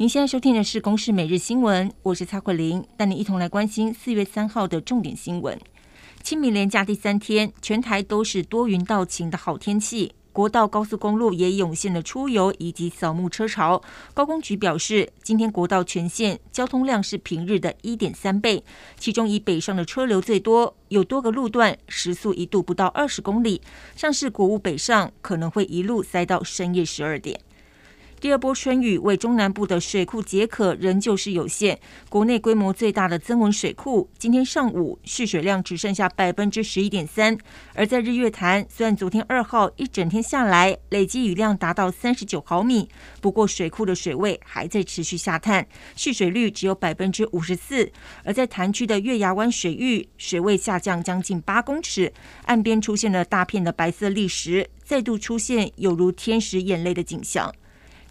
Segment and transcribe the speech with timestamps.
[0.00, 5.58] 您现在收听的是《公视每日新闻》，我是蔡慧玲，带你一同来关心四月三号的重点新闻。
[6.22, 13.82] 清明连假第三天，全台都是多云到晴的好天气，国道、高速公路也涌现了出游以及扫墓车潮。
[14.14, 18.62] 高公局表示，今天国道全线交通量是平日的一点三倍，
[18.96, 23.60] 其中以北上的车流最多，有多个路段时速一度不到二十公里，
[23.96, 27.40] 像是国五北上可能会一路塞到深夜十二点。
[28.20, 31.78] 第二波春雨为中南部的水库解渴仍旧是有限。
[32.08, 37.38] 国内规模最大的增文水库今天上午蓄水量只剩下百分之十一点三，
[37.74, 42.88] 而在日月潭，虽然昨天二号一整天下来累计雨量达到三十九毫米，
[43.20, 47.92] 不过水库的水位还在持续下探，蓄水率只有百分之五十四。
[48.24, 52.12] 而在潭区的月牙湾水域，水位下降将近八公尺，
[52.46, 57.54] 岸边出现了大片的白色砾石，再度出现有如天使眼泪的景象。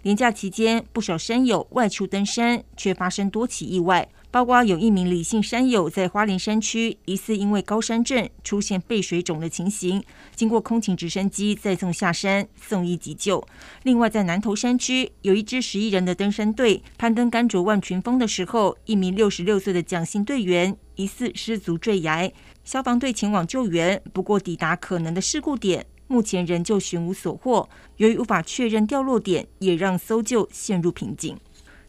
[0.08, 10.02] 年假期间，不少山友外出登山，却发生多起意外，包括有一名李姓山友在花莲山区疑似因为高山症出现背水肿的情形，
[10.34, 13.46] 经过空勤直升机载送下山送医急救。
[13.82, 22.32] 另外，在南投山区有一支十一人的登山队攀登甘卓万群峰的时候，一名六十六岁的蒋姓队员疑似失足坠崖，
[22.64, 25.84] 消防队前往救援，不过抵达可能的事故点。
[26.08, 31.38] 目前仍旧寻无所获，由于无法确认掉落点，也让搜救陷入瓶颈。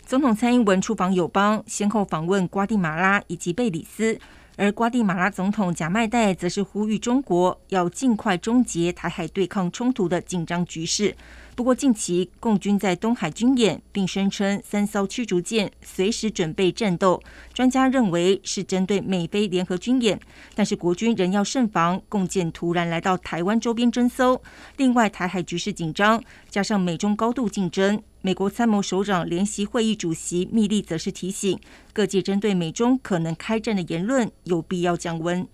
[0.05, 4.19] 总统蔡英文出访友邦，先后访问瓜地马拉以及贝里斯，
[4.57, 11.15] 而瓜地马拉总统贾迈代则是呼吁中国要尽快终结台海对抗冲突的紧张局势。
[11.59, 17.21] 不过，近期共军在东海军演，并声称三艘驱逐舰随时准备战斗。
[17.53, 20.17] 专家认为是针对美菲联合军演，
[20.55, 24.41] 但是国军仍要慎防共舰突然来到台湾周边侦搜。
[24.77, 31.59] 另外，台海局势紧张，加上美中高度竞争，美国参谋首长联席会议主席密利则是提醒
[31.91, 35.45] 各界，针对美中可能开战的言论有必要降温。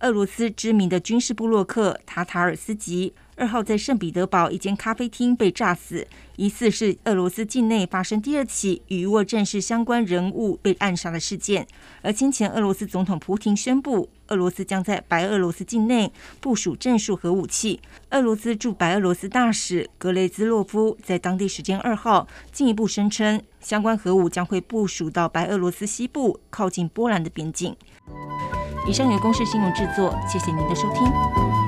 [0.00, 3.12] 俄罗斯知名的军事部落客塔塔尔斯基。
[3.36, 6.06] 二号在圣彼得堡一间咖啡厅被炸死，
[6.36, 11.66] 疑似是俄罗斯境内发生第二起与沃战士相关人物被暗杀的事件。
[12.02, 17.80] 而先前俄罗斯总统普廷宣布，俄罗斯将在白俄罗斯境内部署战术核武器。
[18.10, 27.74] 俄罗斯驻白俄罗斯大使格雷兹洛夫在当地时间二号进一步声称，相关核武将会部署到白俄罗斯西部靠近波兰的边境。
[28.90, 31.59] 以上由公式新闻制作，谢谢您的收听。